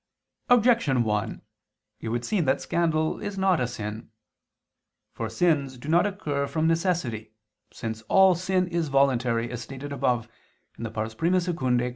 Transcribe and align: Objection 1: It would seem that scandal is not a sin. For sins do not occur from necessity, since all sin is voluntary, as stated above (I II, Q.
Objection 0.49 1.03
1: 1.03 1.43
It 1.99 2.09
would 2.09 2.25
seem 2.25 2.45
that 2.45 2.59
scandal 2.59 3.21
is 3.21 3.37
not 3.37 3.59
a 3.59 3.67
sin. 3.67 4.09
For 5.13 5.29
sins 5.29 5.77
do 5.77 5.87
not 5.89 6.07
occur 6.07 6.47
from 6.47 6.65
necessity, 6.65 7.33
since 7.71 8.01
all 8.09 8.33
sin 8.33 8.67
is 8.67 8.87
voluntary, 8.87 9.51
as 9.51 9.61
stated 9.61 9.93
above 9.93 10.27
(I 10.83 11.07
II, 11.07 11.39
Q. 11.39 11.89